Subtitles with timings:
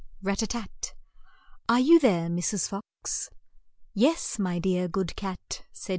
[0.23, 0.93] rat tat tat!
[1.69, 2.67] "Are you there, Mrs.
[2.69, 3.29] Fox?'
[3.93, 5.89] "Yes, my dear, good cat," said ~l Mr